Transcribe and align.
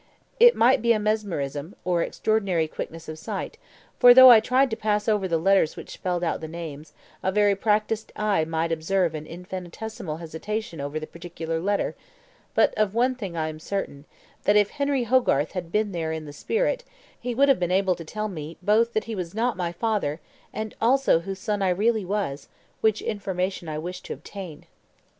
It 0.39 0.55
might 0.55 0.81
be 0.81 0.97
mesmerism, 0.97 1.75
or 1.85 2.01
extraordinary 2.01 2.67
quickness 2.67 3.07
of 3.07 3.19
sight; 3.19 3.59
for 3.99 4.15
though 4.15 4.31
I 4.31 4.39
tried 4.39 4.71
to 4.71 4.75
pass 4.75 5.07
over 5.07 5.27
the 5.27 5.37
letters 5.37 5.75
which 5.77 5.91
spelled 5.91 6.23
out 6.23 6.41
the 6.41 6.47
names, 6.47 6.93
a 7.21 7.31
very 7.31 7.55
practised 7.55 8.11
eye 8.15 8.43
might 8.43 8.71
observe 8.71 9.13
an 9.13 9.27
infinitesimal 9.27 10.17
hesitation 10.17 10.81
over 10.81 10.99
the 10.99 11.05
particular 11.05 11.59
letter; 11.59 11.93
but 12.55 12.73
of 12.75 12.95
one 12.95 13.13
thing 13.13 13.37
I 13.37 13.47
am 13.49 13.59
certain, 13.59 14.05
that 14.45 14.55
if 14.57 14.71
Henry 14.71 15.03
Hogarth 15.03 15.51
had 15.51 15.71
been 15.71 15.91
there 15.91 16.11
in 16.11 16.25
the 16.25 16.33
spirit, 16.33 16.83
he 17.19 17.35
would 17.35 17.47
have 17.47 17.59
been 17.59 17.69
able 17.69 17.93
to 17.93 18.03
tell 18.03 18.27
me 18.27 18.57
both 18.63 18.93
that 18.93 19.03
he 19.03 19.13
was 19.13 19.35
not 19.35 19.55
my 19.55 19.71
father, 19.71 20.19
and 20.51 20.73
also 20.81 21.19
whose 21.19 21.37
son 21.37 21.61
I 21.61 21.69
really 21.69 22.05
was, 22.05 22.47
which 22.81 23.03
information 23.03 23.69
I 23.69 23.77
wished 23.77 24.05
to 24.05 24.13
obtain." 24.13 24.65